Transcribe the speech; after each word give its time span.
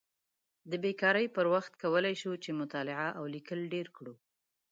د 0.69 0.71
بیکارۍ 0.83 1.27
پر 1.35 1.45
وخت 1.53 1.71
کولی 1.81 2.15
شو 2.21 2.31
چې 2.43 2.57
مطالعه 2.61 3.07
او 3.17 3.23
لیکل 3.35 3.59
ډېر 3.73 3.87
کړو. 3.97 4.13